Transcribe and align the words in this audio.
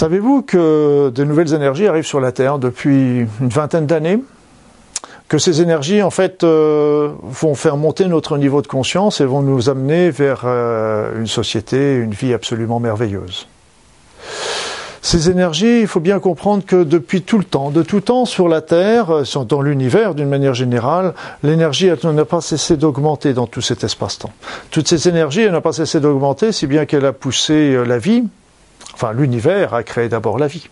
Savez-vous 0.00 0.40
que 0.40 1.10
de 1.10 1.24
nouvelles 1.24 1.52
énergies 1.52 1.86
arrivent 1.86 2.06
sur 2.06 2.20
la 2.20 2.32
Terre 2.32 2.58
depuis 2.58 3.26
une 3.38 3.48
vingtaine 3.50 3.84
d'années? 3.84 4.18
Que 5.28 5.36
ces 5.36 5.60
énergies, 5.60 6.00
en 6.00 6.08
fait, 6.08 6.42
euh, 6.42 7.10
vont 7.22 7.54
faire 7.54 7.76
monter 7.76 8.06
notre 8.06 8.38
niveau 8.38 8.62
de 8.62 8.66
conscience 8.66 9.20
et 9.20 9.26
vont 9.26 9.42
nous 9.42 9.68
amener 9.68 10.08
vers 10.10 10.44
euh, 10.46 11.20
une 11.20 11.26
société, 11.26 11.96
une 11.96 12.12
vie 12.12 12.32
absolument 12.32 12.80
merveilleuse. 12.80 13.46
Ces 15.02 15.28
énergies, 15.28 15.82
il 15.82 15.86
faut 15.86 16.00
bien 16.00 16.18
comprendre 16.18 16.64
que 16.64 16.82
depuis 16.82 17.20
tout 17.20 17.36
le 17.36 17.44
temps, 17.44 17.70
de 17.70 17.82
tout 17.82 18.00
temps 18.00 18.24
sur 18.24 18.48
la 18.48 18.62
Terre, 18.62 19.10
euh, 19.10 19.44
dans 19.44 19.60
l'univers 19.60 20.14
d'une 20.14 20.30
manière 20.30 20.54
générale, 20.54 21.12
l'énergie 21.42 21.90
n'a 22.02 22.24
pas 22.24 22.40
cessé 22.40 22.78
d'augmenter 22.78 23.34
dans 23.34 23.46
tout 23.46 23.60
cet 23.60 23.84
espace-temps. 23.84 24.32
Toutes 24.70 24.88
ces 24.88 25.10
énergies, 25.10 25.50
n'a 25.50 25.60
pas 25.60 25.74
cessé 25.74 26.00
d'augmenter, 26.00 26.52
si 26.52 26.66
bien 26.66 26.86
qu'elle 26.86 27.04
a 27.04 27.12
poussé 27.12 27.76
la 27.84 27.98
vie, 27.98 28.24
enfin 29.00 29.14
l'univers 29.14 29.72
a 29.72 29.82
créé 29.82 30.10
d'abord 30.10 30.38
la 30.38 30.46
vie. 30.46 30.68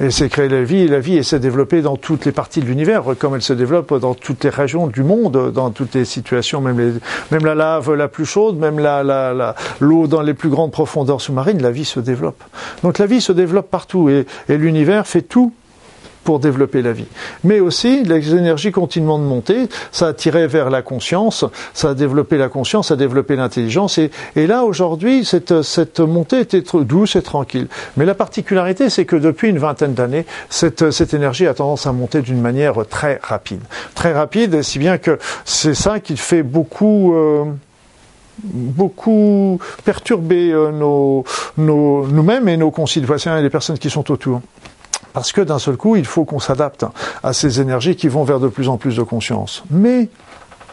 Elle 0.00 0.10
s'est 0.10 0.28
créée 0.28 0.48
la 0.48 0.64
vie, 0.64 0.80
et 0.80 0.88
la 0.88 0.98
vie 0.98 1.22
s'est 1.22 1.38
développée 1.38 1.80
dans 1.80 1.96
toutes 1.96 2.24
les 2.24 2.32
parties 2.32 2.60
de 2.60 2.66
l'univers, 2.66 3.04
comme 3.16 3.36
elle 3.36 3.42
se 3.42 3.52
développe 3.52 3.94
dans 3.94 4.14
toutes 4.14 4.42
les 4.42 4.50
régions 4.50 4.88
du 4.88 5.04
monde, 5.04 5.52
dans 5.52 5.70
toutes 5.70 5.94
les 5.94 6.04
situations, 6.04 6.60
même, 6.60 6.98
même 7.30 7.44
la 7.44 7.54
lave 7.54 7.94
la 7.94 8.08
plus 8.08 8.24
chaude, 8.24 8.58
même 8.58 8.78
l'eau 8.78 8.82
la, 8.82 9.54
dans 10.08 10.22
les 10.22 10.34
plus 10.34 10.48
grandes 10.48 10.72
profondeurs 10.72 11.20
sous-marines, 11.20 11.62
la 11.62 11.70
vie 11.70 11.84
se 11.84 12.00
développe. 12.00 12.42
Donc 12.82 12.98
la 12.98 13.06
vie 13.06 13.20
se 13.20 13.30
développe 13.30 13.70
partout, 13.70 14.08
et 14.08 14.26
l'univers 14.48 15.06
fait 15.06 15.22
tout 15.22 15.52
pour 16.30 16.38
développer 16.38 16.80
la 16.80 16.92
vie. 16.92 17.08
Mais 17.42 17.58
aussi, 17.58 18.04
les 18.04 18.36
énergies 18.36 18.70
continuent 18.70 19.18
de 19.18 19.24
monter, 19.24 19.68
ça 19.90 20.06
a 20.06 20.12
tiré 20.12 20.46
vers 20.46 20.70
la 20.70 20.80
conscience, 20.80 21.44
ça 21.74 21.88
a 21.90 21.94
développé 21.94 22.38
la 22.38 22.48
conscience, 22.48 22.86
ça 22.86 22.94
a 22.94 22.96
développé 22.96 23.34
l'intelligence, 23.34 23.98
et, 23.98 24.10
là, 24.36 24.62
aujourd'hui, 24.62 25.24
cette, 25.24 25.98
montée 25.98 26.38
était 26.38 26.62
douce 26.84 27.16
et 27.16 27.22
tranquille. 27.22 27.66
Mais 27.96 28.04
la 28.04 28.14
particularité, 28.14 28.90
c'est 28.90 29.06
que 29.06 29.16
depuis 29.16 29.48
une 29.48 29.58
vingtaine 29.58 29.94
d'années, 29.94 30.24
cette, 30.50 31.12
énergie 31.14 31.48
a 31.48 31.54
tendance 31.54 31.88
à 31.88 31.92
monter 31.92 32.22
d'une 32.22 32.40
manière 32.40 32.76
très 32.88 33.18
rapide. 33.24 33.62
Très 33.96 34.12
rapide, 34.12 34.62
si 34.62 34.78
bien 34.78 34.98
que 34.98 35.18
c'est 35.44 35.74
ça 35.74 35.98
qui 35.98 36.16
fait 36.16 36.44
beaucoup... 36.44 37.12
Euh, 37.12 37.44
perturber 39.84 40.50
euh, 40.50 40.70
nous-mêmes 41.58 42.48
et 42.48 42.56
nos 42.56 42.70
concitoyens 42.70 43.36
et 43.36 43.42
les 43.42 43.50
personnes 43.50 43.76
qui 43.76 43.90
sont 43.90 44.10
autour. 44.10 44.40
Parce 45.12 45.32
que 45.32 45.40
d'un 45.40 45.58
seul 45.58 45.76
coup, 45.76 45.96
il 45.96 46.04
faut 46.04 46.24
qu'on 46.24 46.38
s'adapte 46.38 46.84
à 47.22 47.32
ces 47.32 47.60
énergies 47.60 47.96
qui 47.96 48.08
vont 48.08 48.24
vers 48.24 48.40
de 48.40 48.48
plus 48.48 48.68
en 48.68 48.76
plus 48.76 48.96
de 48.96 49.02
conscience. 49.02 49.64
Mais, 49.70 50.08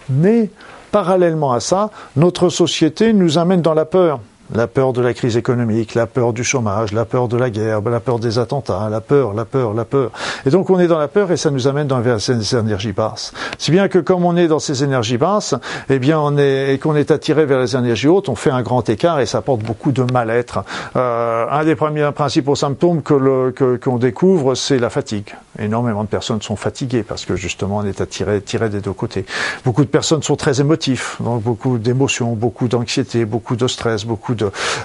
mais, 0.10 0.50
parallèlement 0.92 1.54
à 1.54 1.60
ça, 1.60 1.90
notre 2.16 2.50
société 2.50 3.14
nous 3.14 3.38
amène 3.38 3.62
dans 3.62 3.74
la 3.74 3.86
peur 3.86 4.20
la 4.54 4.68
peur 4.68 4.94
de 4.94 5.02
la 5.02 5.14
crise 5.14 5.38
économique, 5.38 5.96
la 5.96 6.08
peur 6.08 6.34
du 6.34 6.44
chômage, 6.44 6.94
la 6.94 7.06
peur 7.06 7.28
de 7.28 7.38
la 7.38 7.50
guerre, 7.50 7.82
la 7.82 8.00
peur 8.00 8.20
des 8.20 8.40
attentats, 8.40 8.88
la 8.90 9.02
peur, 9.02 9.34
la 9.34 9.46
peur, 9.46 9.74
la 9.74 9.86
peur. 9.86 10.12
Et 10.46 10.50
donc 10.50 10.70
on 10.70 10.80
est 10.80 10.88
dans 10.88 11.00
la 11.00 11.08
peur 11.08 11.32
et 11.32 11.38
ça 11.38 11.52
nous 11.52 11.68
amène 11.68 11.88
dans 11.88 12.02
ces 12.20 12.56
énergies 12.56 12.94
basses. 12.94 13.34
Si 13.58 13.72
bien 13.72 13.88
que 13.88 14.00
comme 14.00 14.26
on 14.26 14.36
est 14.38 14.48
dans 14.48 14.60
ces 14.60 14.84
énergies 14.84 15.18
basses, 15.18 15.56
eh 15.90 16.00
bien 16.00 16.20
on 16.20 16.38
est 16.38 16.74
et 16.74 16.80
qu'on 16.80 16.96
est 16.96 17.12
attiré 17.12 17.46
vers 17.46 17.60
les 17.60 17.76
énergies 17.76 18.08
hautes, 18.08 18.30
on 18.30 18.36
fait 18.36 18.52
un 18.52 18.62
grand 18.62 18.88
écart 18.90 19.20
et 19.20 19.26
ça 19.26 19.40
apporte 19.40 19.62
beaucoup 19.62 19.92
de 19.92 20.04
mal-être. 20.12 20.64
Euh, 20.96 21.46
un 21.50 21.64
des 21.66 21.76
premiers 21.76 22.10
principaux 22.14 22.56
symptômes 22.56 23.02
que 23.02 23.14
le, 23.14 23.78
qu'on 23.78 23.98
découvre, 23.98 24.56
c'est 24.56 24.80
la 24.80 24.90
fatigue. 24.90 25.36
Énormément 25.60 26.04
de 26.04 26.10
personnes 26.10 26.42
sont 26.42 26.56
fatiguées 26.56 27.04
parce 27.04 27.26
que 27.26 27.36
justement 27.36 27.78
on 27.78 27.86
est 27.86 28.02
attiré, 28.02 28.42
tiré 28.42 28.70
des 28.70 28.80
deux 28.80 28.94
côtés. 28.94 29.26
Beaucoup 29.66 29.84
de 29.84 29.90
personnes 29.90 30.24
sont 30.24 30.36
très 30.36 30.62
émotifs, 30.62 31.18
donc 31.20 31.42
beaucoup 31.42 31.78
d'émotions, 31.78 32.34
beaucoup 32.34 32.68
d'anxiété, 32.68 33.26
beaucoup 33.26 33.56
de 33.56 33.68
stress, 33.68 34.06
beaucoup 34.06 34.36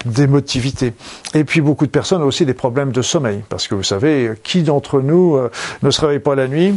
d'émotivité. 0.05 0.93
Et 1.33 1.43
puis 1.43 1.61
beaucoup 1.61 1.85
de 1.85 1.91
personnes 1.91 2.21
ont 2.21 2.27
aussi 2.27 2.45
des 2.45 2.53
problèmes 2.53 2.91
de 2.91 3.01
sommeil, 3.01 3.43
parce 3.49 3.67
que 3.67 3.75
vous 3.75 3.83
savez, 3.83 4.31
qui 4.43 4.63
d'entre 4.63 5.01
nous 5.01 5.35
euh, 5.35 5.49
ne 5.81 5.91
se 5.91 6.01
réveille 6.01 6.19
pas 6.19 6.35
la 6.35 6.47
nuit 6.47 6.73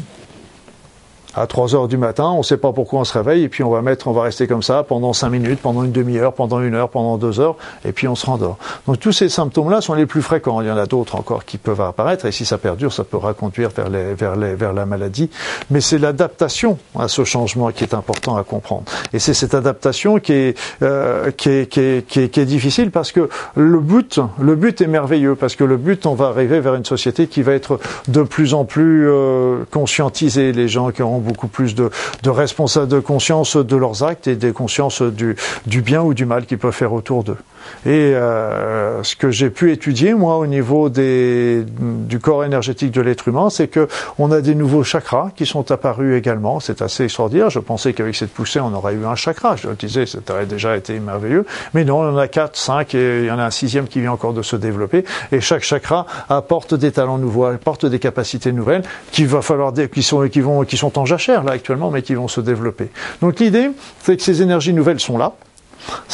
à 1.37 1.47
3 1.47 1.75
heures 1.75 1.89
du 1.89 1.99
matin, 1.99 2.31
on 2.31 2.39
ne 2.39 2.43
sait 2.43 2.57
pas 2.57 2.73
pourquoi 2.73 3.01
on 3.01 3.05
se 3.05 3.13
réveille, 3.13 3.45
et 3.45 3.49
puis 3.49 3.63
on 3.63 3.71
va 3.71 3.83
mettre, 3.83 4.09
on 4.09 4.13
va 4.13 4.23
rester 4.23 4.47
comme 4.47 4.63
ça 4.63 4.83
pendant 4.83 5.13
5 5.13 5.29
minutes, 5.29 5.61
pendant 5.61 5.85
une 5.85 5.93
demi-heure, 5.93 6.33
pendant 6.33 6.61
une 6.61 6.75
heure, 6.75 6.89
pendant 6.89 7.19
deux 7.19 7.41
heures, 7.41 7.57
et 7.85 7.93
puis 7.93 8.09
on 8.09 8.15
se 8.15 8.25
rendort. 8.25 8.57
Donc 8.87 8.99
tous 8.99 9.13
ces 9.13 9.29
symptômes-là 9.29 9.81
sont 9.81 9.95
les 9.95 10.07
plus 10.07 10.23
fréquents. 10.23 10.61
Il 10.63 10.69
y 10.69 10.71
en 10.71 10.77
a 10.77 10.87
d'autres 10.87 11.17
encore 11.17 11.45
qui 11.45 11.59
peuvent 11.59 11.81
apparaître, 11.81 12.25
et 12.25 12.33
si 12.33 12.47
ça 12.47 12.59
perdure, 12.59 12.93
ça 12.93 13.05
peut 13.05 13.19
conduire 13.39 13.71
vers, 13.71 13.91
les, 13.91 14.15
vers, 14.15 14.37
les, 14.37 14.55
vers 14.55 14.73
la 14.73 14.87
maladie. 14.87 15.31
Mais 15.71 15.81
c'est 15.81 15.99
l'adaptation 15.99 16.79
à 16.99 17.09
ce 17.09 17.25
changement 17.25 17.71
qui 17.71 17.85
est 17.85 17.95
important 17.95 18.37
à 18.37 18.43
comprendre. 18.43 18.85
Et 19.13 19.19
c'est 19.19 19.35
cette 19.35 19.55
adaptation 19.55 20.19
qui 20.19 20.33
est, 20.33 20.59
euh, 20.83 21.31
qui, 21.31 21.51
est, 21.51 21.69
qui, 21.69 21.81
est, 21.81 22.07
qui 22.07 22.41
est 22.41 22.47
difficile 22.47 22.91
parce 22.91 23.13
que 23.13 23.29
le 23.55 23.81
but, 23.81 24.21
le 24.41 24.55
but 24.55 24.81
est 24.81 24.87
merveilleux, 24.87 25.35
parce 25.35 25.57
que 25.57 25.65
le 25.65 25.77
but, 25.77 26.07
on 26.07 26.15
va 26.15 26.27
arriver 26.27 26.61
vers 26.61 26.75
une 26.75 26.85
société 26.85 27.27
qui 27.27 27.43
va 27.43 27.53
être 27.53 27.79
de 28.09 28.23
plus 28.23 28.55
en 28.55 28.65
plus 28.65 29.09
euh, 29.09 29.65
conscientisée, 29.71 30.53
les 30.53 30.69
gens 30.69 30.91
qui 30.91 31.03
auront 31.03 31.19
beaucoup 31.27 31.49
plus 31.49 31.75
de, 31.75 31.91
de 32.23 32.31
responsable 32.31 32.89
de 32.89 33.01
conscience 33.01 33.57
de 33.57 33.77
leurs 33.77 34.03
actes 34.03 34.27
et 34.27 34.37
des 34.37 34.53
consciences 34.53 35.03
du, 35.03 35.37
du 35.67 35.83
bien 35.83 36.03
ou 36.03 36.15
du 36.15 36.25
mal 36.25 36.47
qu'ils 36.47 36.59
peuvent 36.59 36.73
faire 36.73 36.93
autour 36.93 37.25
d'eux. 37.25 37.37
Et 37.84 38.15
euh, 38.15 39.03
ce 39.03 39.16
que 39.16 39.31
j'ai 39.31 39.50
pu 39.50 39.72
étudier 39.72 40.15
moi 40.15 40.38
au 40.38 40.47
niveau 40.47 40.88
des, 40.88 41.65
du 41.66 42.19
corps 42.19 42.44
énergétique 42.44 42.91
de 42.93 43.00
l'être 43.00 43.28
humain, 43.28 43.50
c'est 43.50 43.69
que 43.69 43.88
on 44.19 44.32
a 44.32 44.41
des 44.41 44.54
nouveaux 44.54 44.84
chakras 44.84 45.31
qui 45.34 45.47
sont 45.47 45.71
apparus 45.71 46.16
également. 46.16 46.60
C'est 46.60 46.82
assez 46.82 47.04
extraordinaire. 47.04 47.50
Je 47.50 47.60
pensais 47.60 47.93
qu'avec 47.93 48.15
cette 48.15 48.32
poussée, 48.32 48.60
on 48.60 48.72
aurait 48.75 48.94
eu 48.94 49.04
un 49.06 49.15
chakra. 49.15 49.56
Je 49.56 49.69
le 49.69 49.75
disais, 49.75 50.06
ça 50.06 50.19
aurait 50.31 50.47
déjà 50.47 50.77
été 50.77 50.99
merveilleux. 50.99 51.47
Mais 51.75 51.84
non, 51.84 52.00
on 52.00 52.15
en 52.15 52.16
a 52.16 52.28
quatre, 52.28 52.56
cinq, 52.56 52.94
et 52.94 53.21
il 53.21 53.27
y 53.27 53.31
en 53.31 53.38
a 53.38 53.44
un 53.44 53.50
sixième 53.50 53.87
qui 53.87 54.00
vient 54.00 54.12
encore 54.12 54.33
de 54.33 54.43
se 54.43 54.56
développer. 54.56 55.04
Et 55.33 55.41
chaque 55.41 55.62
chakra 55.62 56.06
apporte 56.28 56.75
des 56.75 56.93
talents 56.93 57.19
nouveaux, 57.19 57.44
apporte 57.44 57.87
des 57.87 57.98
capacités 57.98 58.53
nouvelles 58.53 58.83
qu'il 59.12 59.27
va 59.27 59.43
falloir, 59.43 59.72
qui 59.93 60.03
sont, 60.03 60.28
qui 60.28 60.41
vont, 60.41 60.65
qui 60.65 60.77
sont 60.77 60.98
en 60.98 61.04
jachère 61.04 61.44
là 61.44 61.53
actuellement, 61.53 61.91
mais 61.91 62.03
qui 62.03 62.15
vont 62.15 62.28
se 62.28 62.41
développer. 62.41 62.88
Donc 63.21 63.41
l'idée, 63.41 63.71
c'est 64.03 64.16
que 64.16 64.22
ces 64.22 64.43
énergies 64.43 64.72
nouvelles 64.72 65.00
sont 65.00 65.19
là, 65.19 65.33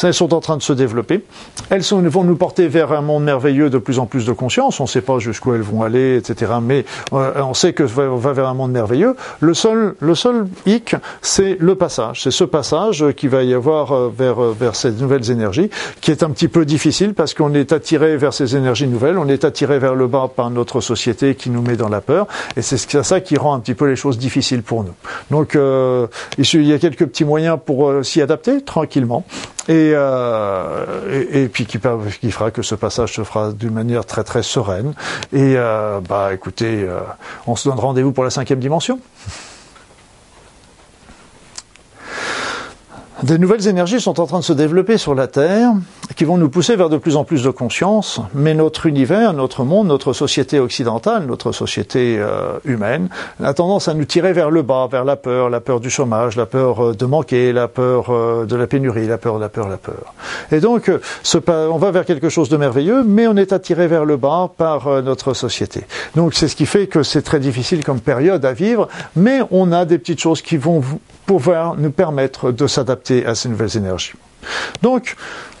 elles 0.01 0.13
sont 0.13 0.33
en 0.33 0.39
train 0.39 0.57
de 0.57 0.61
se 0.61 0.73
développer. 0.73 1.23
Elles 1.69 1.81
vont 1.81 2.23
nous 2.23 2.35
porter 2.35 2.67
vers 2.67 2.91
un 2.91 3.01
monde 3.01 3.23
merveilleux 3.23 3.69
de 3.69 3.77
plus 3.77 3.99
en 3.99 4.05
plus 4.05 4.25
de 4.25 4.31
conscience. 4.31 4.79
On 4.79 4.83
ne 4.83 4.89
sait 4.89 5.01
pas 5.01 5.19
jusqu'où 5.19 5.53
elles 5.53 5.61
vont 5.61 5.83
aller, 5.83 6.17
etc. 6.17 6.53
Mais 6.61 6.85
euh, 7.13 7.31
on 7.37 7.53
sait 7.53 7.73
que 7.73 7.83
va, 7.83 8.07
va 8.09 8.33
vers 8.33 8.47
un 8.47 8.53
monde 8.53 8.71
merveilleux. 8.71 9.15
Le 9.39 9.53
seul, 9.53 9.95
le 9.99 10.15
seul 10.15 10.47
hic, 10.65 10.95
c'est 11.21 11.57
le 11.59 11.75
passage. 11.75 12.21
C'est 12.23 12.31
ce 12.31 12.43
passage 12.43 13.05
qui 13.15 13.27
va 13.27 13.43
y 13.43 13.53
avoir 13.53 13.91
euh, 13.91 14.13
vers, 14.15 14.43
euh, 14.43 14.55
vers 14.57 14.75
ces 14.75 14.91
nouvelles 14.91 15.31
énergies, 15.31 15.69
qui 16.01 16.11
est 16.11 16.23
un 16.23 16.29
petit 16.29 16.47
peu 16.47 16.65
difficile 16.65 17.13
parce 17.13 17.33
qu'on 17.33 17.53
est 17.53 17.71
attiré 17.71 18.17
vers 18.17 18.33
ces 18.33 18.55
énergies 18.55 18.87
nouvelles. 18.87 19.17
On 19.17 19.27
est 19.27 19.45
attiré 19.45 19.79
vers 19.79 19.95
le 19.95 20.07
bas 20.07 20.29
par 20.33 20.49
notre 20.49 20.81
société 20.81 21.35
qui 21.35 21.49
nous 21.49 21.61
met 21.61 21.75
dans 21.75 21.89
la 21.89 22.01
peur. 22.01 22.27
Et 22.55 22.61
c'est 22.61 22.77
ça 23.03 23.21
qui 23.21 23.37
rend 23.37 23.53
un 23.53 23.59
petit 23.59 23.73
peu 23.73 23.87
les 23.87 23.95
choses 23.95 24.17
difficiles 24.17 24.63
pour 24.63 24.83
nous. 24.83 24.93
Donc, 25.31 25.55
euh, 25.55 26.07
il 26.37 26.65
y 26.65 26.73
a 26.73 26.79
quelques 26.79 27.05
petits 27.05 27.25
moyens 27.25 27.57
pour 27.63 27.93
s'y 28.03 28.21
adapter 28.21 28.61
tranquillement 28.61 29.25
et, 29.69 29.93
euh, 29.95 31.25
et, 31.31 31.47
puis 31.47 31.65
qui, 31.65 31.79
qui, 31.79 32.31
fera 32.31 32.51
que 32.51 32.61
ce 32.61 32.75
passage 32.75 33.13
se 33.13 33.23
fera 33.23 33.51
d'une 33.51 33.73
manière 33.73 34.05
très 34.05 34.23
très 34.23 34.43
sereine. 34.43 34.93
Et 35.31 35.55
euh, 35.57 35.99
bah 36.01 36.33
écoutez, 36.33 36.83
euh, 36.83 36.99
on 37.47 37.55
se 37.55 37.69
donne 37.69 37.79
rendez-vous 37.79 38.11
pour 38.11 38.23
la 38.23 38.29
cinquième 38.29 38.59
dimension. 38.59 38.99
Des 43.23 43.37
nouvelles 43.37 43.69
énergies 43.69 44.01
sont 44.01 44.19
en 44.19 44.25
train 44.25 44.39
de 44.39 44.43
se 44.43 44.51
développer 44.51 44.97
sur 44.97 45.15
la 45.15 45.27
Terre, 45.27 45.71
qui 46.17 46.25
vont 46.25 46.35
nous 46.35 46.49
pousser 46.49 46.75
vers 46.75 46.89
de 46.89 46.97
plus 46.97 47.15
en 47.15 47.23
plus 47.23 47.41
de 47.41 47.51
conscience, 47.51 48.19
mais 48.33 48.53
notre 48.53 48.85
univers, 48.85 49.31
notre 49.31 49.63
monde, 49.63 49.87
notre 49.87 50.11
société 50.11 50.59
occidentale, 50.59 51.25
notre 51.25 51.53
société 51.53 52.17
euh, 52.19 52.59
humaine, 52.65 53.07
a 53.41 53.53
tendance 53.53 53.87
à 53.87 53.93
nous 53.93 54.03
tirer 54.03 54.33
vers 54.33 54.51
le 54.51 54.61
bas, 54.61 54.89
vers 54.91 55.05
la 55.05 55.15
peur, 55.15 55.49
la 55.49 55.61
peur 55.61 55.79
du 55.79 55.89
chômage, 55.89 56.35
la 56.35 56.45
peur 56.45 56.83
euh, 56.83 56.93
de 56.93 57.05
manquer, 57.05 57.53
la 57.53 57.69
peur 57.69 58.09
euh, 58.09 58.45
de 58.45 58.57
la 58.57 58.67
pénurie, 58.67 59.07
la 59.07 59.17
peur, 59.17 59.39
la 59.39 59.47
peur, 59.47 59.69
la 59.69 59.77
peur. 59.77 60.13
Et 60.51 60.59
donc, 60.59 60.91
on 61.47 61.77
va 61.77 61.91
vers 61.91 62.03
quelque 62.03 62.27
chose 62.27 62.49
de 62.49 62.57
merveilleux, 62.57 63.03
mais 63.05 63.27
on 63.27 63.37
est 63.37 63.53
attiré 63.53 63.87
vers 63.87 64.03
le 64.03 64.17
bas 64.17 64.51
par 64.57 65.01
notre 65.01 65.33
société. 65.33 65.85
Donc, 66.17 66.33
c'est 66.33 66.49
ce 66.49 66.57
qui 66.57 66.65
fait 66.65 66.87
que 66.87 67.03
c'est 67.03 67.21
très 67.21 67.39
difficile 67.39 67.85
comme 67.85 68.01
période 68.01 68.43
à 68.43 68.51
vivre, 68.51 68.89
mais 69.15 69.39
on 69.49 69.71
a 69.71 69.85
des 69.85 69.97
petites 69.97 70.19
choses 70.19 70.41
qui 70.41 70.57
vont 70.57 70.81
pouvoir 71.25 71.75
nous 71.77 71.91
permettre 71.91 72.51
de 72.51 72.67
s'adapter 72.67 73.12
à 73.25 73.35
ces 73.35 73.49
nouvelles 73.49 73.77
énergies. 73.77 74.13
Donc, 74.81 75.15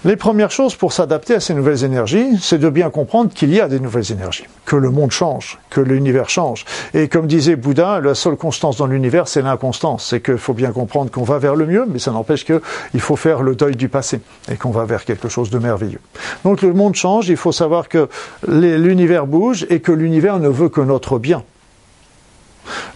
les 0.05 0.17
premières 0.17 0.51
choses 0.51 0.75
pour 0.75 0.91
s'adapter 0.91 1.35
à 1.35 1.39
ces 1.39 1.53
nouvelles 1.53 1.85
énergies, 1.85 2.37
c'est 2.41 2.57
de 2.57 2.69
bien 2.69 2.89
comprendre 2.89 3.31
qu'il 3.33 3.53
y 3.53 3.61
a 3.61 3.69
des 3.69 3.79
nouvelles 3.79 4.11
énergies, 4.11 4.43
que 4.65 4.75
le 4.75 4.89
monde 4.89 5.11
change, 5.11 5.59
que 5.69 5.79
l'univers 5.79 6.29
change. 6.29 6.65
Et 6.93 7.07
comme 7.07 7.25
disait 7.25 7.55
Bouddha, 7.55 8.01
la 8.01 8.13
seule 8.13 8.35
constance 8.35 8.75
dans 8.75 8.87
l'univers, 8.87 9.29
c'est 9.29 9.41
l'inconstance. 9.41 10.07
C'est 10.09 10.19
qu'il 10.19 10.37
faut 10.37 10.53
bien 10.53 10.73
comprendre 10.73 11.09
qu'on 11.09 11.23
va 11.23 11.37
vers 11.37 11.55
le 11.55 11.65
mieux, 11.65 11.85
mais 11.87 11.99
ça 11.99 12.11
n'empêche 12.11 12.43
qu'il 12.43 12.99
faut 12.99 13.15
faire 13.15 13.43
le 13.43 13.55
deuil 13.55 13.77
du 13.77 13.87
passé 13.87 14.19
et 14.51 14.57
qu'on 14.57 14.71
va 14.71 14.83
vers 14.83 15.05
quelque 15.05 15.29
chose 15.29 15.49
de 15.49 15.59
merveilleux. 15.59 16.01
Donc 16.43 16.61
le 16.61 16.73
monde 16.73 16.95
change, 16.95 17.29
il 17.29 17.37
faut 17.37 17.53
savoir 17.53 17.87
que 17.87 18.09
l'univers 18.45 19.25
bouge 19.25 19.65
et 19.69 19.79
que 19.79 19.93
l'univers 19.93 20.39
ne 20.39 20.49
veut 20.49 20.69
que 20.69 20.81
notre 20.81 21.17
bien. 21.17 21.43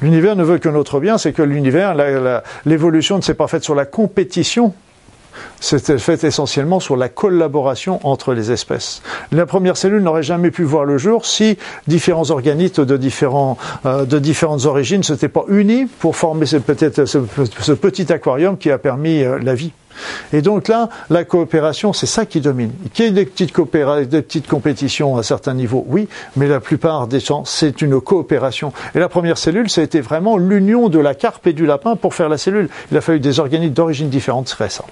L'univers 0.01 0.35
ne 0.35 0.43
veut 0.43 0.59
que 0.59 0.69
notre 0.69 0.99
bien, 0.99 1.17
c'est 1.17 1.33
que 1.33 1.41
l'univers, 1.41 1.95
l'évolution 2.65 3.17
ne 3.17 3.21
s'est 3.21 3.33
pas 3.33 3.47
faite 3.47 3.63
sur 3.63 3.75
la 3.75 3.85
compétition, 3.85 4.73
C'était 5.59 5.97
fait 5.97 6.23
essentiellement 6.23 6.79
sur 6.79 6.95
la 6.95 7.09
collaboration 7.09 7.99
entre 8.03 8.33
les 8.33 8.51
espèces. 8.51 9.01
La 9.31 9.45
première 9.45 9.77
cellule 9.77 10.01
n'aurait 10.01 10.23
jamais 10.23 10.51
pu 10.51 10.63
voir 10.63 10.85
le 10.85 10.97
jour 10.97 11.25
si 11.25 11.57
différents 11.87 12.29
organites 12.29 12.79
de, 12.79 12.97
différents, 12.97 13.57
euh, 13.85 14.05
différentes 14.05 14.65
origines 14.65 14.99
ne 14.99 15.03
s'étaient 15.03 15.29
pas 15.29 15.45
unis 15.47 15.87
pour 15.99 16.15
former 16.15 16.45
peut-être 16.65 17.05
ce, 17.05 17.19
ce, 17.61 17.71
petit 17.71 18.11
aquarium 18.11 18.57
qui 18.57 18.71
a 18.71 18.77
permis 18.77 19.23
euh, 19.23 19.39
la 19.39 19.55
vie. 19.55 19.71
Et 20.33 20.41
donc 20.41 20.67
là, 20.67 20.89
la 21.09 21.23
coopération, 21.23 21.93
c'est 21.93 22.05
ça 22.05 22.25
qui 22.25 22.41
domine. 22.41 22.71
Qu'il 22.93 23.05
y 23.05 23.07
ait 23.07 23.11
des 23.11 23.25
petites, 23.25 23.55
des 23.55 24.21
petites 24.21 24.47
compétitions 24.47 25.17
à 25.17 25.23
certains 25.23 25.53
niveaux, 25.53 25.85
oui, 25.87 26.07
mais 26.35 26.47
la 26.47 26.59
plupart 26.59 27.07
des 27.07 27.19
gens, 27.19 27.45
c'est 27.45 27.81
une 27.81 27.99
coopération. 28.01 28.73
Et 28.95 28.99
la 28.99 29.09
première 29.09 29.37
cellule, 29.37 29.69
ça 29.69 29.81
a 29.81 29.83
été 29.83 30.01
vraiment 30.01 30.37
l'union 30.37 30.89
de 30.89 30.99
la 30.99 31.15
carpe 31.15 31.47
et 31.47 31.53
du 31.53 31.65
lapin 31.65 31.95
pour 31.95 32.13
faire 32.13 32.29
la 32.29 32.37
cellule. 32.37 32.69
Il 32.91 32.97
a 32.97 33.01
fallu 33.01 33.19
des 33.19 33.39
organites 33.39 33.73
d'origine 33.73 34.09
différente, 34.09 34.47
c'est 34.47 34.71
ça. 34.71 34.85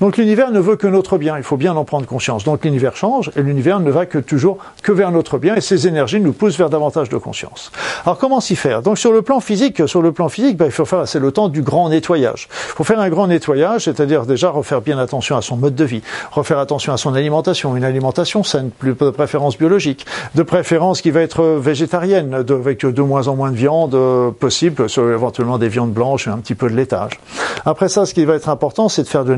Donc 0.00 0.16
l'univers 0.16 0.50
ne 0.50 0.60
veut 0.60 0.76
que 0.76 0.86
notre 0.86 1.18
bien, 1.18 1.36
il 1.36 1.42
faut 1.42 1.56
bien 1.56 1.76
en 1.76 1.84
prendre 1.84 2.06
conscience. 2.06 2.44
Donc 2.44 2.64
l'univers 2.64 2.96
change 2.96 3.30
et 3.36 3.42
l'univers 3.42 3.80
ne 3.80 3.90
va 3.90 4.06
que 4.06 4.18
toujours 4.18 4.58
que 4.82 4.92
vers 4.92 5.10
notre 5.10 5.38
bien 5.38 5.54
et 5.54 5.60
ces 5.60 5.86
énergies 5.86 6.20
nous 6.20 6.32
poussent 6.32 6.58
vers 6.58 6.70
davantage 6.70 7.08
de 7.08 7.16
conscience. 7.16 7.70
Alors 8.04 8.18
comment 8.18 8.40
s'y 8.40 8.56
faire? 8.56 8.82
Donc 8.82 8.98
sur 8.98 9.12
le 9.12 9.22
plan 9.22 9.40
physique, 9.40 9.86
sur 9.88 10.02
le 10.02 10.12
plan 10.12 10.28
physique, 10.28 10.56
ben, 10.56 10.66
il 10.66 10.72
faut 10.72 10.84
faire 10.84 11.06
c'est 11.06 11.18
le 11.18 11.32
temps 11.32 11.48
du 11.48 11.62
grand 11.62 11.88
nettoyage. 11.88 12.48
Il 12.50 12.76
faut 12.76 12.84
faire 12.84 13.00
un 13.00 13.08
grand 13.08 13.26
nettoyage, 13.26 13.84
c'est-à-dire 13.84 14.26
déjà 14.26 14.50
refaire 14.50 14.80
bien 14.80 14.98
attention 14.98 15.36
à 15.36 15.42
son 15.42 15.56
mode 15.56 15.74
de 15.74 15.84
vie, 15.84 16.02
refaire 16.30 16.58
attention 16.58 16.92
à 16.92 16.96
son 16.96 17.14
alimentation, 17.14 17.76
une 17.76 17.84
alimentation 17.84 18.42
saine, 18.42 18.70
plus 18.70 18.94
de 18.94 19.10
préférence 19.10 19.56
biologique, 19.56 20.06
de 20.34 20.42
préférence 20.42 21.00
qui 21.00 21.10
va 21.10 21.20
être 21.20 21.44
végétarienne, 21.44 22.34
avec 22.34 22.84
de 22.84 23.02
moins 23.02 23.28
en 23.28 23.36
moins 23.36 23.50
de 23.50 23.56
viande 23.56 23.94
euh, 23.94 24.30
possible, 24.30 24.88
sur 24.88 25.10
éventuellement 25.10 25.58
des 25.58 25.68
viandes 25.68 25.92
blanches 25.92 26.26
et 26.26 26.30
un 26.30 26.38
petit 26.38 26.54
peu 26.54 26.68
de 26.68 26.74
laitage. 26.74 27.20
Après 27.64 27.88
ça, 27.88 28.06
ce 28.06 28.14
qui 28.14 28.24
va 28.24 28.34
être 28.34 28.48
important, 28.48 28.88
c'est 28.88 29.02
de 29.02 29.08
faire 29.08 29.24
de 29.24 29.34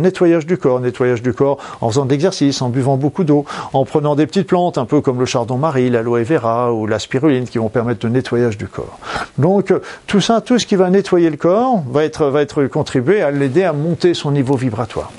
du 0.47 0.59
corps, 0.59 0.81
nettoyage 0.81 1.23
du 1.23 1.33
corps 1.33 1.59
en 1.81 1.89
faisant 1.89 2.05
de 2.05 2.11
l'exercice, 2.11 2.63
en 2.63 2.69
buvant 2.69 2.97
beaucoup 2.97 3.25
d'eau, 3.25 3.45
en 3.73 3.85
prenant 3.85 4.15
des 4.15 4.27
petites 4.27 4.47
plantes, 4.47 4.79
un 4.79 4.85
peu 4.85 5.01
comme 5.01 5.21
le 5.21 5.27
chardon-marie, 5.27 5.91
l'aloe 5.91 6.23
vera 6.25 6.73
ou 6.73 6.87
la 6.87 6.99
spiruline, 6.99 7.45
qui 7.45 7.59
vont 7.59 7.69
permettre 7.69 8.01
de 8.01 8.09
nettoyage 8.09 8.57
du 8.57 8.67
corps. 8.67 8.99
Donc 9.39 9.73
tout 10.07 10.21
ça, 10.21 10.41
tout 10.41 10.59
ce 10.59 10.67
qui 10.67 10.77
va 10.77 10.91
nettoyer 10.91 11.31
le 11.31 11.37
corps, 11.37 11.83
va 11.91 12.05
être, 12.05 12.27
va 12.27 12.43
être 12.43 12.65
contribué 12.67 13.23
à 13.23 13.31
l'aider 13.31 13.65
à 13.65 13.73
monter 13.73 14.15
son 14.15 14.31
niveau 14.31 14.57
vibratoire. 14.57 15.11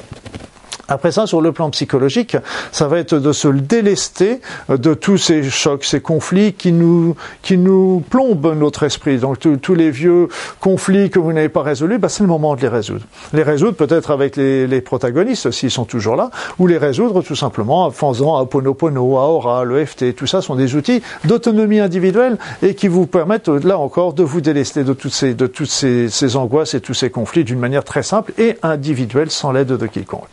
Après 0.87 1.11
ça, 1.11 1.27
sur 1.27 1.41
le 1.41 1.51
plan 1.51 1.69
psychologique, 1.69 2.37
ça 2.71 2.87
va 2.87 2.99
être 2.99 3.15
de 3.15 3.31
se 3.31 3.47
délester 3.47 4.41
de 4.69 4.93
tous 4.93 5.17
ces 5.17 5.43
chocs, 5.43 5.83
ces 5.83 6.01
conflits 6.01 6.53
qui 6.53 6.71
nous, 6.71 7.15
qui 7.41 7.57
nous 7.57 8.03
plombent 8.09 8.55
notre 8.55 8.83
esprit. 8.83 9.17
Donc 9.17 9.39
tous 9.61 9.75
les 9.75 9.91
vieux 9.91 10.27
conflits 10.59 11.09
que 11.09 11.19
vous 11.19 11.33
n'avez 11.33 11.49
pas 11.49 11.61
résolus, 11.61 11.97
bah, 11.97 12.09
c'est 12.09 12.23
le 12.23 12.29
moment 12.29 12.55
de 12.55 12.61
les 12.61 12.67
résoudre. 12.67 13.05
Les 13.33 13.43
résoudre 13.43 13.75
peut-être 13.75 14.11
avec 14.11 14.35
les, 14.35 14.67
les 14.67 14.81
protagonistes, 14.81 15.51
s'ils 15.51 15.71
sont 15.71 15.85
toujours 15.85 16.15
là, 16.15 16.29
ou 16.59 16.67
les 16.67 16.77
résoudre 16.77 17.21
tout 17.21 17.35
simplement 17.35 17.85
en 17.85 17.91
faisant 17.91 18.45
Ponopono, 18.45 19.17
Aura, 19.17 19.63
le 19.63 19.85
FT, 19.85 20.15
tout 20.15 20.27
ça 20.27 20.41
sont 20.41 20.55
des 20.55 20.75
outils 20.75 21.01
d'autonomie 21.25 21.79
individuelle 21.79 22.37
et 22.61 22.75
qui 22.75 22.87
vous 22.87 23.07
permettent, 23.07 23.49
là 23.49 23.77
encore, 23.77 24.13
de 24.13 24.23
vous 24.23 24.41
délester 24.41 24.83
de 24.83 24.93
toutes 24.93 25.13
ces, 25.13 25.33
de 25.33 25.47
toutes 25.47 25.69
ces, 25.69 26.09
ces 26.09 26.35
angoisses 26.35 26.73
et 26.73 26.81
tous 26.81 26.93
ces 26.93 27.09
conflits 27.09 27.43
d'une 27.43 27.59
manière 27.59 27.83
très 27.83 28.03
simple 28.03 28.33
et 28.37 28.57
individuelle 28.63 29.31
sans 29.31 29.51
l'aide 29.51 29.67
de 29.67 29.87
quiconque. 29.87 30.27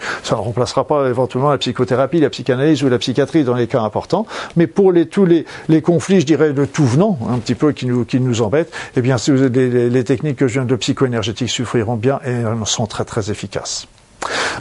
Remplacera 0.44 0.86
pas 0.86 1.08
éventuellement 1.08 1.50
la 1.50 1.58
psychothérapie, 1.58 2.20
la 2.20 2.30
psychanalyse 2.30 2.82
ou 2.82 2.88
la 2.88 2.98
psychiatrie 2.98 3.44
dans 3.44 3.54
les 3.54 3.66
cas 3.66 3.80
importants, 3.80 4.26
mais 4.56 4.66
pour 4.66 4.92
tous 5.10 5.26
les, 5.26 5.82
conflits, 5.82 6.20
je 6.20 6.26
dirais, 6.26 6.52
de 6.52 6.64
tout 6.64 6.86
venant, 6.86 7.18
un 7.28 7.38
petit 7.38 7.54
peu 7.54 7.72
qui 7.72 7.86
nous, 7.86 8.04
qui 8.04 8.18
embêtent, 8.40 8.72
eh 8.96 9.00
bien, 9.00 9.16
les, 9.28 10.04
techniques 10.04 10.36
que 10.36 10.48
je 10.48 10.54
viens 10.54 10.64
de 10.64 10.76
psycho-énergétique 10.76 11.48
suffriront 11.48 11.96
bien 11.96 12.20
et 12.24 12.30
elles 12.30 12.66
sont 12.66 12.86
très 12.86 13.04
très 13.04 13.30
efficaces. 13.30 13.86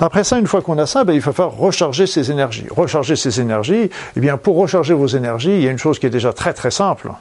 Après 0.02 0.24
ça, 0.24 0.40
une 0.40 0.48
fois 0.48 0.62
qu'on 0.62 0.78
a 0.78 0.86
ça, 0.86 1.04
ben, 1.04 1.14
il 1.14 1.22
va 1.22 1.32
falloir 1.32 1.56
recharger 1.56 2.08
ses 2.08 2.32
énergies. 2.32 2.66
Recharger 2.70 3.16
ses 3.16 3.40
énergies, 3.40 3.90
eh 4.16 4.20
bien, 4.20 4.38
pour 4.38 4.58
recharger 4.58 4.94
vos 4.94 5.08
énergies, 5.08 5.52
il 5.52 5.64
y 5.64 5.68
a 5.68 5.72
une 5.72 5.78
chose 5.78 6.00
qui 6.00 6.06
est 6.06 6.12
déjà 6.12 6.34
très 6.34 6.54
très 6.54 6.72
simple. 6.72 7.12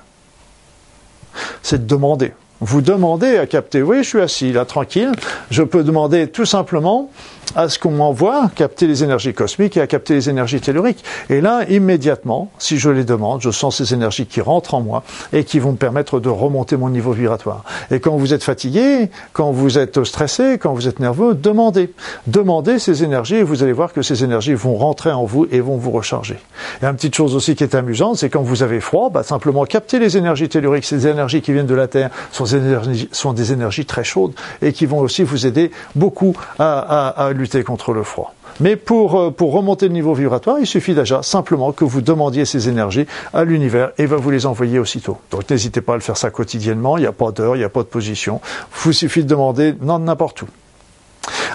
C'est 1.63 1.83
de 1.83 1.87
demander 1.87 2.33
vous 2.63 2.81
demandez 2.81 3.39
à 3.39 3.47
capter. 3.47 3.83
Oui, 3.83 4.05
je 4.05 4.09
suis 4.09 4.21
assis 4.21 4.53
là, 4.53 4.65
tranquille. 4.65 5.11
Je 5.51 5.65
peux 5.65 5.83
demander 5.83 6.29
tout 6.29 6.45
simplement 6.45 7.11
à 7.55 7.69
ce 7.69 7.79
qu'on 7.79 7.91
m'envoie 7.91 8.51
capter 8.55 8.87
les 8.87 9.05
énergies 9.05 9.35
cosmiques 9.35 9.77
et 9.77 9.81
à 9.81 9.87
capter 9.87 10.15
les 10.15 10.29
énergies 10.29 10.61
telluriques. 10.61 11.05
Et 11.31 11.41
là, 11.41 11.65
immédiatement, 11.69 12.51
si 12.59 12.79
je 12.79 12.91
les 12.91 13.05
demande, 13.05 13.41
je 13.43 13.51
sens 13.51 13.77
ces 13.77 13.95
énergies 13.95 14.27
qui 14.27 14.41
rentrent 14.41 14.75
en 14.75 14.81
moi 14.81 15.03
et 15.33 15.45
qui 15.45 15.59
vont 15.59 15.73
me 15.73 15.77
permettre 15.77 16.21
de 16.21 16.29
remonter 16.29 16.77
mon 16.77 16.89
niveau 16.89 17.13
vibratoire. 17.13 17.65
Et 17.91 18.01
quand 18.01 18.17
vous 18.17 18.35
êtes 18.35 18.45
fatigué, 18.45 19.11
quand 19.33 19.53
vous 19.53 19.79
êtes 19.79 20.05
stressé, 20.05 20.59
quand 20.59 20.75
vous 20.75 20.89
êtes 20.89 21.01
nerveux, 21.01 21.35
demandez. 21.35 21.93
Demandez 22.27 22.79
ces 22.79 23.05
énergies 23.05 23.37
et 23.37 23.43
vous 23.43 23.63
allez 23.63 23.73
voir 23.73 23.93
que 23.93 24.03
ces 24.03 24.25
énergies 24.25 24.55
vont 24.55 24.77
rentrer 24.77 25.13
en 25.13 25.25
vous 25.25 25.47
et 25.51 25.61
vont 25.61 25.77
vous 25.77 25.91
recharger. 25.91 26.39
Et 26.83 26.87
une 26.87 26.95
petite 26.95 27.15
chose 27.15 27.35
aussi 27.35 27.55
qui 27.55 27.65
est 27.65 27.75
amusante, 27.75 28.17
c'est 28.17 28.31
quand 28.31 28.43
vous 28.43 28.63
avez 28.63 28.81
froid, 28.81 29.11
bah, 29.11 29.23
simplement 29.23 29.65
capter 29.65 29.99
les 29.99 30.17
énergies 30.17 30.49
telluriques, 30.49 30.85
ces 30.85 31.07
énergies 31.07 31.43
qui 31.43 31.53
viennent 31.53 31.67
de 31.67 31.75
la 31.75 31.89
Terre 31.89 32.11
sont 32.31 32.45
des 32.45 32.57
énergies, 32.57 33.09
sont 33.13 33.33
des 33.33 33.53
énergies 33.53 33.87
très 33.87 34.05
chaudes 34.05 34.33
et 34.61 34.73
qui 34.73 34.87
vont 34.87 34.99
aussi 34.99 35.23
vous 35.23 35.47
aider 35.47 35.71
beaucoup 35.95 36.37
à, 36.59 36.79
à, 36.79 37.27
à 37.27 37.33
lutter 37.43 37.63
contre 37.65 37.93
le 37.93 38.03
froid. 38.03 38.35
Mais 38.61 38.77
pour, 38.77 39.19
euh, 39.19 39.31
pour 39.31 39.53
remonter 39.53 39.89
le 39.89 39.93
niveau 39.93 40.15
vibratoire, 40.15 40.59
il 40.61 40.67
suffit 40.67 40.95
déjà 40.95 41.23
simplement 41.23 41.73
que 41.73 41.85
vous 41.85 42.01
demandiez 42.01 42.45
ces 42.45 42.69
énergies 42.69 43.07
à 43.33 43.45
l'univers 43.45 43.93
et 43.99 44.07
va 44.07 44.17
vous 44.17 44.31
les 44.31 44.47
envoyer 44.47 44.79
aussitôt. 44.79 45.19
Donc 45.31 45.49
n'hésitez 45.51 45.81
pas 45.81 45.95
à 45.95 45.97
le 45.97 46.03
faire 46.03 46.17
ça 46.17 46.31
quotidiennement, 46.31 46.97
il 46.97 47.01
n'y 47.01 47.07
a 47.07 47.13
pas 47.13 47.33
d'heure, 47.33 47.57
il 47.57 47.61
n'y 47.61 47.65
a 47.65 47.69
pas 47.69 47.83
de 47.83 47.89
position. 47.89 48.41
Il 48.45 48.85
vous 48.85 48.93
suffit 48.93 49.23
de 49.23 49.29
demander 49.29 49.75
n'importe 49.81 50.43
où. 50.43 50.47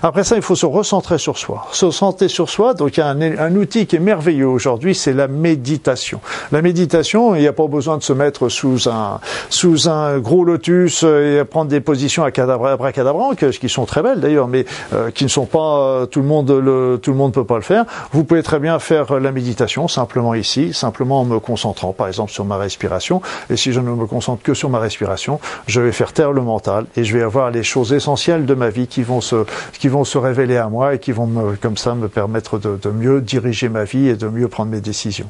Après 0.03 0.23
ça, 0.23 0.35
il 0.35 0.41
faut 0.41 0.55
se 0.55 0.65
recentrer 0.65 1.17
sur 1.17 1.37
soi. 1.37 1.67
Se 1.71 1.91
centrer 1.91 2.27
sur 2.27 2.49
soi, 2.49 2.73
donc 2.73 2.97
il 2.97 2.99
y 2.99 3.03
a 3.03 3.07
un, 3.07 3.55
outil 3.55 3.87
qui 3.87 3.95
est 3.95 3.99
merveilleux 3.99 4.47
aujourd'hui, 4.47 4.93
c'est 4.95 5.13
la 5.13 5.27
méditation. 5.27 6.19
La 6.51 6.61
méditation, 6.61 7.35
il 7.35 7.41
n'y 7.41 7.47
a 7.47 7.53
pas 7.53 7.67
besoin 7.67 7.97
de 7.97 8.03
se 8.03 8.13
mettre 8.13 8.49
sous 8.49 8.89
un, 8.89 9.19
sous 9.49 9.89
un 9.89 10.19
gros 10.19 10.43
lotus 10.43 11.03
et 11.03 11.43
prendre 11.49 11.69
des 11.69 11.81
positions 11.81 12.23
à 12.23 12.27
abracadabrantes, 12.27 13.37
qui 13.51 13.69
sont 13.69 13.85
très 13.85 14.01
belles 14.01 14.19
d'ailleurs, 14.19 14.47
mais 14.47 14.65
euh, 14.93 15.11
qui 15.11 15.23
ne 15.23 15.29
sont 15.29 15.45
pas, 15.45 15.79
euh, 15.79 16.05
tout 16.05 16.21
le 16.21 16.27
monde 16.27 16.51
le, 16.51 16.99
tout 17.01 17.11
le 17.11 17.17
monde 17.17 17.33
peut 17.33 17.45
pas 17.45 17.55
le 17.55 17.61
faire. 17.61 17.85
Vous 18.11 18.23
pouvez 18.23 18.43
très 18.43 18.59
bien 18.59 18.79
faire 18.79 19.19
la 19.19 19.31
méditation 19.31 19.87
simplement 19.87 20.33
ici, 20.33 20.73
simplement 20.73 21.21
en 21.21 21.25
me 21.25 21.39
concentrant 21.39 21.93
par 21.93 22.07
exemple 22.07 22.31
sur 22.31 22.45
ma 22.45 22.57
respiration. 22.57 23.21
Et 23.49 23.57
si 23.57 23.71
je 23.71 23.79
ne 23.79 23.91
me 23.91 24.05
concentre 24.05 24.43
que 24.43 24.53
sur 24.53 24.69
ma 24.69 24.79
respiration, 24.79 25.39
je 25.67 25.81
vais 25.81 25.91
faire 25.91 26.13
taire 26.13 26.31
le 26.31 26.41
mental 26.41 26.85
et 26.95 27.03
je 27.03 27.17
vais 27.17 27.23
avoir 27.23 27.51
les 27.51 27.63
choses 27.63 27.93
essentielles 27.93 28.45
de 28.45 28.53
ma 28.53 28.69
vie 28.69 28.87
qui 28.87 29.03
vont 29.03 29.21
se, 29.21 29.45
qui 29.79 29.86
vont 29.87 30.03
se 30.03 30.17
révéler 30.17 30.57
à 30.57 30.69
moi 30.69 30.95
et 30.95 30.99
qui 30.99 31.11
vont 31.11 31.27
me, 31.27 31.55
comme 31.55 31.77
ça 31.77 31.95
me 31.95 32.07
permettre 32.07 32.57
de, 32.59 32.89
mieux 32.89 33.21
diriger 33.21 33.69
ma 33.69 33.83
vie 33.83 34.07
et 34.07 34.15
de 34.15 34.27
mieux 34.27 34.47
prendre 34.47 34.71
mes 34.71 34.81
décisions. 34.81 35.29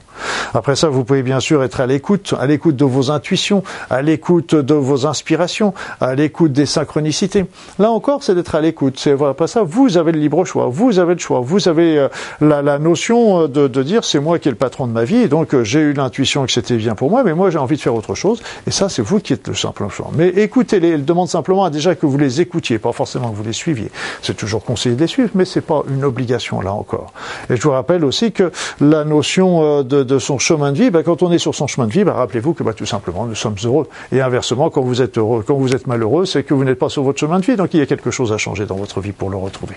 Après 0.54 0.76
ça, 0.76 0.90
vous 0.90 1.04
pouvez 1.04 1.24
bien 1.24 1.40
sûr 1.40 1.64
être 1.64 1.80
à 1.82 1.86
l'écoute, 1.86 2.34
à 2.40 2.46
l'écoute 2.46 2.76
de 2.76 2.86
vos 2.86 3.12
intuitions, 3.12 3.64
à 3.90 4.02
l'écoute 4.02 4.56
de 4.56 4.74
vos 4.74 5.06
inspirations, 5.06 5.74
à 6.02 6.16
l'écoute 6.16 6.52
des 6.52 6.66
synchronicités. 6.66 7.46
Là 7.80 7.92
encore, 7.92 8.24
c'est 8.24 8.36
d'être 8.36 8.56
à 8.56 8.62
l'écoute. 8.62 8.96
C'est 8.98 9.16
après 9.22 9.48
ça, 9.48 9.64
vous 9.64 9.98
avez 9.98 10.12
le 10.12 10.20
libre 10.20 10.46
choix, 10.46 10.68
vous 10.68 11.00
avez 11.00 11.14
le 11.14 11.20
choix, 11.20 11.42
vous 11.42 11.68
avez 11.68 11.98
euh, 11.98 12.08
la, 12.42 12.62
la, 12.62 12.80
notion 12.80 13.42
euh, 13.42 13.48
de, 13.48 13.68
de 13.68 13.84
dire 13.84 14.04
c'est 14.04 14.20
moi 14.20 14.40
qui 14.40 14.48
est 14.48 14.52
le 14.52 14.58
patron 14.58 14.88
de 14.88 14.92
ma 14.92 15.04
vie 15.04 15.28
donc 15.28 15.54
euh, 15.54 15.64
j'ai 15.64 15.80
eu 15.80 15.94
l'intuition 15.94 16.46
que 16.46 16.52
c'était 16.52 16.78
bien 16.78 16.96
pour 16.96 17.10
moi, 17.10 17.24
mais 17.24 17.34
moi 17.34 17.50
j'ai 17.50 17.58
envie 17.58 17.76
de 17.76 17.82
faire 17.82 17.96
autre 17.96 18.16
chose 18.16 18.42
et 18.66 18.72
ça 18.72 18.90
c'est 18.90 19.02
vous 19.02 19.20
qui 19.20 19.34
êtes 19.34 19.48
le 19.48 19.54
simple 19.54 19.88
choix. 19.90 20.10
Mais 20.16 20.30
écoutez-les, 20.30 20.90
elle 20.90 21.06
demande 21.06 21.30
simplement 21.30 21.70
déjà 21.70 21.96
que 21.96 22.06
vous 22.06 22.18
les 22.18 22.42
écoutiez, 22.42 22.80
pas 22.80 22.92
forcément 22.92 23.30
que 23.30 23.36
vous 23.36 23.44
les 23.44 23.54
suiviez. 23.54 23.92
C'est 24.22 24.36
toujours 24.36 24.64
conseillé 24.64 24.96
de 24.96 25.02
les 25.02 25.08
suivre, 25.08 25.30
mais 25.36 25.46
c'est 25.46 25.62
pas 25.62 25.84
une 25.90 26.04
obligation 26.04 26.62
là 26.62 26.74
encore. 26.74 27.14
Et 27.50 27.56
je 27.56 27.62
vous 27.62 27.72
rappelle 27.72 28.06
aussi 28.06 28.32
que 28.32 28.52
la 28.80 29.04
notion 29.04 29.84
de, 29.84 30.04
de 30.04 30.20
son 30.28 30.40
chemin 30.40 30.74
de 30.74 30.78
vie, 30.78 30.90
ben, 30.90 31.04
quand 31.04 31.24
on 31.24 31.32
est 31.32 31.38
sur 31.38 31.56
son 31.56 31.68
chemin 31.68 31.88
de 31.88 31.94
vie, 31.94 32.04
ben, 32.04 32.12
rappelez-vous 32.12 32.54
que 32.54 32.62
ben, 32.62 32.74
tout 32.74 32.86
simplement 32.86 33.26
nous 33.26 33.36
sommes 33.36 33.56
heureux. 33.64 33.88
Et 34.12 34.22
inversement, 34.22 34.70
quand 34.70 34.82
vous 34.82 35.02
êtes 35.02 35.18
heureux, 35.18 35.44
quand 35.48 35.56
vous 35.56 35.74
êtes 35.74 35.88
malheureux, 35.88 36.26
c'est 36.26 36.44
que 36.44 36.54
vous 36.54 36.66
n'êtes 36.66 36.78
pas 36.78 36.90
sur 36.90 37.04
votre 37.04 37.20
chemin 37.20 37.40
de 37.40 37.46
vie, 37.46 37.56
donc 37.56 37.74
il 37.74 37.80
y 37.80 37.84
a 37.84 37.86
quelque 37.86 38.12
chose 38.12 38.34
à 38.34 38.38
changer 38.38 38.66
dans 38.66 38.76
votre 38.76 39.00
vie 39.00 39.14
pour 39.14 39.30
le 39.30 39.38
retrouver. 39.38 39.76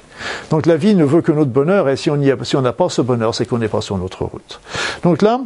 Donc 0.51 0.67
la 0.67 0.77
vie 0.77 0.97
ne 0.97 1.05
veut 1.05 1.23
que 1.23 1.31
notre 1.31 1.51
bonheur, 1.51 1.89
et 1.89 1.97
si 1.97 2.11
on 2.11 2.17
n'a 2.17 2.73
pas 2.73 2.89
ce 2.89 3.01
bonheur, 3.01 3.35
c'est 3.35 3.47
qu'on 3.47 3.59
n'est 3.59 3.69
pas 3.69 3.81
sur 3.81 3.97
notre 3.97 4.25
route. 4.25 4.61
Donc 5.05 5.23
là, 5.23 5.41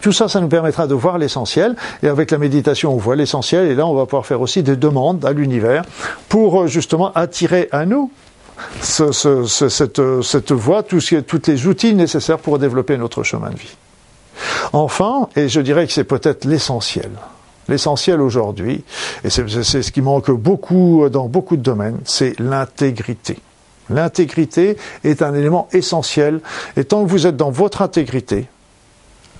tout 0.00 0.12
ça, 0.12 0.26
ça 0.26 0.40
nous 0.40 0.48
permettra 0.48 0.88
de 0.88 0.94
voir 0.94 1.16
l'essentiel. 1.16 1.76
Et 2.02 2.08
avec 2.08 2.32
la 2.32 2.38
méditation, 2.38 2.92
on 2.92 2.98
voit 2.98 3.16
l'essentiel. 3.16 3.70
Et 3.70 3.74
là, 3.74 3.86
on 3.86 3.94
va 3.94 4.04
pouvoir 4.04 4.26
faire 4.26 4.40
aussi 4.40 4.62
des 4.62 4.76
demandes 4.76 5.24
à 5.24 5.32
l'univers 5.32 5.84
pour 6.28 6.62
euh, 6.62 6.66
justement 6.66 7.10
attirer 7.14 7.68
à 7.72 7.86
nous 7.86 8.10
ce, 8.82 9.12
cette, 9.12 10.52
voie, 10.52 10.82
tous, 10.82 11.14
tous 11.26 11.42
les 11.46 11.66
outils 11.66 11.94
nécessaires 11.94 12.38
pour 12.38 12.58
développer 12.58 12.98
notre 12.98 13.22
chemin 13.22 13.50
de 13.50 13.56
vie. 13.56 13.76
Enfin, 14.72 15.28
et 15.36 15.48
je 15.48 15.60
dirais 15.60 15.86
que 15.86 15.92
c'est 15.92 16.04
peut-être 16.04 16.44
l'essentiel, 16.44 17.10
l'essentiel 17.68 18.20
aujourd'hui, 18.20 18.84
et 19.24 19.30
c'est 19.30 19.48
ce 19.48 19.92
qui 19.92 20.02
manque 20.02 20.30
beaucoup 20.30 21.08
dans 21.10 21.26
beaucoup 21.26 21.56
de 21.56 21.62
domaines, 21.62 21.98
c'est 22.04 22.38
l'intégrité. 22.38 23.38
L'intégrité 23.90 24.76
est 25.04 25.22
un 25.22 25.34
élément 25.34 25.68
essentiel, 25.72 26.40
et 26.76 26.84
tant 26.84 27.04
que 27.04 27.10
vous 27.10 27.26
êtes 27.26 27.36
dans 27.36 27.50
votre 27.50 27.82
intégrité, 27.82 28.46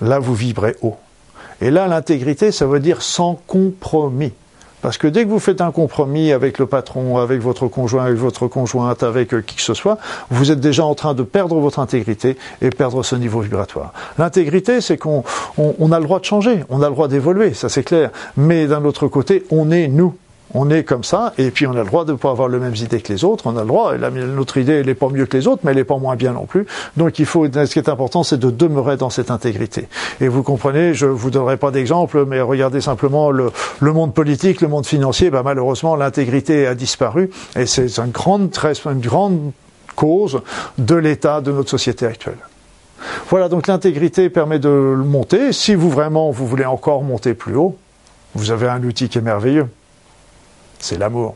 là 0.01 0.19
vous 0.19 0.33
vibrez 0.33 0.75
haut. 0.81 0.97
Et 1.61 1.71
là, 1.71 1.87
l'intégrité, 1.87 2.51
ça 2.51 2.65
veut 2.65 2.79
dire 2.79 3.01
sans 3.01 3.35
compromis 3.35 4.33
Parce 4.81 4.97
que 4.97 5.07
dès 5.07 5.25
que 5.25 5.29
vous 5.29 5.39
faites 5.39 5.61
un 5.61 5.71
compromis 5.71 6.31
avec 6.31 6.57
le 6.57 6.65
patron, 6.65 7.17
avec 7.17 7.41
votre 7.41 7.67
conjoint, 7.67 8.05
avec 8.05 8.17
votre 8.17 8.47
conjointe, 8.47 9.03
avec 9.03 9.33
euh, 9.33 9.41
qui 9.41 9.55
que 9.55 9.61
ce 9.61 9.73
soit, 9.73 9.97
vous 10.29 10.51
êtes 10.51 10.59
déjà 10.59 10.85
en 10.85 10.95
train 10.95 11.13
de 11.13 11.23
perdre 11.23 11.59
votre 11.59 11.79
intégrité 11.79 12.37
et 12.61 12.69
perdre 12.69 13.03
ce 13.03 13.15
niveau 13.15 13.41
vibratoire. 13.41 13.93
L'intégrité, 14.17 14.81
c'est 14.81 14.97
qu'on 14.97 15.23
on, 15.57 15.91
a 15.91 15.99
le 15.99 16.05
droit 16.05 16.19
de 16.19 16.25
changer, 16.25 16.63
on 16.69 16.81
a 16.81 16.87
le 16.87 16.93
droit 16.93 17.07
d'évoluer, 17.07 17.53
ça 17.53 17.69
c'est 17.69 17.83
clair. 17.83 18.11
Mais 18.37 18.67
d'un 18.67 18.85
autre 18.85 19.07
côté, 19.07 19.43
on 19.51 19.71
est 19.71 19.87
nous. 19.87 20.15
On 20.55 20.71
est 20.71 20.83
comme 20.83 21.03
ça, 21.03 21.33
et 21.37 21.51
puis 21.51 21.67
on 21.67 21.73
a 21.73 21.79
le 21.79 21.85
droit 21.85 22.05
de 22.05 22.13
ne 22.13 22.17
pas 22.17 22.31
avoir 22.31 22.49
les 22.49 22.57
mêmes 22.57 22.75
idées 22.75 23.01
que 23.01 23.13
les 23.13 23.23
autres. 23.23 23.45
On 23.45 23.55
a 23.55 23.61
le 23.61 23.67
droit, 23.67 23.93
et 23.95 23.99
notre 23.99 24.57
idée, 24.57 24.73
elle 24.73 24.87
n'est 24.87 24.95
pas 24.95 25.09
mieux 25.09 25.27
que 25.27 25.37
les 25.37 25.47
autres, 25.47 25.61
mais 25.63 25.71
elle 25.71 25.77
n'est 25.77 25.83
pas 25.83 25.97
moins 25.97 26.15
bien 26.15 26.33
non 26.33 26.45
plus. 26.45 26.65
Donc 26.97 27.19
il 27.19 27.27
faut, 27.27 27.45
ce 27.45 27.71
qui 27.71 27.77
est 27.77 27.89
important, 27.89 28.23
c'est 28.23 28.39
de 28.39 28.49
demeurer 28.49 28.97
dans 28.97 29.11
cette 29.11 29.29
intégrité. 29.29 29.87
Et 30.21 30.27
vous 30.27 30.41
comprenez, 30.41 30.95
je 30.95 31.05
vous 31.05 31.29
donnerai 31.29 31.57
pas 31.57 31.69
d'exemple, 31.69 32.25
mais 32.25 32.41
regardez 32.41 32.81
simplement 32.81 33.29
le, 33.29 33.51
monde 33.81 34.13
politique, 34.13 34.61
le 34.61 34.67
monde 34.67 34.87
financier. 34.87 35.29
Ben, 35.29 35.43
malheureusement, 35.43 35.95
l'intégrité 35.95 36.65
a 36.65 36.73
disparu, 36.73 37.29
et 37.55 37.67
c'est 37.67 37.99
une 37.99 38.11
grande, 38.11 38.49
une 38.85 38.99
grande 39.01 39.51
cause 39.95 40.41
de 40.79 40.95
l'état 40.95 41.41
de 41.41 41.51
notre 41.51 41.69
société 41.69 42.07
actuelle. 42.07 42.37
Voilà, 43.29 43.49
donc 43.49 43.67
l'intégrité 43.67 44.29
permet 44.29 44.57
de 44.57 44.69
monter. 44.69 45.53
Si 45.53 45.75
vous 45.75 45.89
vraiment 45.89 46.31
vous 46.31 46.47
voulez 46.47 46.65
encore 46.65 47.03
monter 47.03 47.33
plus 47.35 47.55
haut, 47.55 47.77
vous 48.33 48.51
avez 48.51 48.67
un 48.67 48.83
outil 48.83 49.09
qui 49.09 49.19
est 49.19 49.21
merveilleux 49.21 49.67
c'est 50.79 50.97
l'amour. 50.97 51.35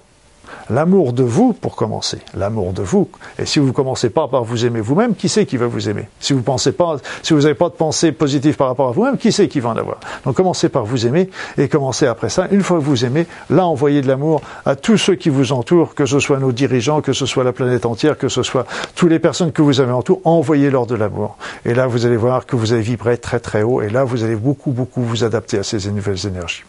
L'amour 0.70 1.14
de 1.14 1.24
vous, 1.24 1.54
pour 1.54 1.76
commencer. 1.76 2.20
L'amour 2.36 2.74
de 2.74 2.82
vous. 2.82 3.10
Et 3.38 3.46
si 3.46 3.60
vous 3.60 3.68
ne 3.68 3.72
commencez 3.72 4.10
pas 4.10 4.28
par 4.28 4.44
vous 4.44 4.66
aimer 4.66 4.82
vous-même, 4.82 5.16
qui 5.16 5.28
c'est 5.28 5.46
qui 5.46 5.58
va 5.58 5.68
vous 5.68 5.90
aimer? 5.90 6.08
Si 6.20 6.34
vous 6.34 6.42
pensez 6.42 6.72
pas, 6.72 6.98
si 7.22 7.34
vous 7.34 7.42
n'avez 7.42 7.54
pas 7.54 7.70
de 7.70 7.74
pensée 7.74 8.12
positive 8.12 8.56
par 8.56 8.68
rapport 8.68 8.90
à 8.90 8.92
vous-même, 8.92 9.18
qui 9.18 9.32
c'est 9.32 9.48
qui 9.48 9.60
va 9.60 9.70
en 9.70 9.78
avoir? 9.78 10.00
Donc 10.26 10.36
commencez 10.36 10.70
par 10.70 10.86
vous 10.86 11.06
aimer 11.06 11.30
et 11.58 11.68
commencez 11.68 12.08
après 12.08 12.30
ça. 12.30 12.48
Une 12.52 12.62
fois 12.62 12.78
que 12.78 12.84
vous 12.84 13.04
aimez, 13.04 13.26
là 13.50 13.66
envoyez 13.66 14.02
de 14.02 14.08
l'amour 14.08 14.42
à 14.66 14.76
tous 14.76 14.98
ceux 14.98 15.16
qui 15.16 15.30
vous 15.30 15.52
entourent, 15.52 15.96
que 15.96 16.06
ce 16.06 16.20
soit 16.20 16.40
nos 16.40 16.52
dirigeants, 16.52 17.02
que 17.02 17.14
ce 17.14 17.26
soit 17.26 17.44
la 17.44 17.54
planète 17.54 17.86
entière, 17.86 18.18
que 18.18 18.30
ce 18.30 18.44
soit 18.44 18.66
toutes 18.96 19.10
les 19.10 19.20
personnes 19.20 19.52
que 19.52 19.62
vous 19.62 19.82
avez 19.82 19.92
autour, 19.92 20.22
envoyez-leur 20.24 20.86
de 20.86 20.96
l'amour. 20.96 21.38
Et 21.66 21.74
là, 21.74 21.88
vous 21.88 22.06
allez 22.06 22.18
voir 22.18 22.46
que 22.46 22.56
vous 22.56 22.74
allez 22.74 22.82
vibrer 22.82 23.18
très 23.18 23.40
très 23.40 23.64
haut. 23.64 23.82
Et 23.82 23.90
là, 23.90 24.04
vous 24.04 24.24
allez 24.24 24.36
beaucoup 24.36 24.72
beaucoup 24.72 25.02
vous 25.02 25.24
adapter 25.24 25.58
à 25.58 25.64
ces 25.64 25.92
nouvelles 25.92 26.26
énergies. 26.26 26.64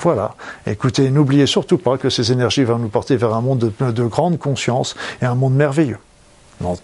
Voilà. 0.00 0.34
Écoutez, 0.66 1.10
n'oubliez 1.10 1.46
surtout 1.46 1.78
pas 1.78 1.98
que 1.98 2.10
ces 2.10 2.30
énergies 2.32 2.64
vont 2.64 2.78
nous 2.78 2.88
porter 2.88 3.16
vers 3.16 3.34
un 3.34 3.40
monde 3.40 3.72
de, 3.78 3.90
de 3.90 4.04
grande 4.04 4.38
conscience 4.38 4.94
et 5.20 5.24
un 5.24 5.34
monde 5.34 5.54
merveilleux. 5.54 5.98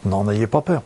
N'en 0.05 0.29
ayez 0.31 0.47
pas 0.47 0.61
peur. 0.61 0.83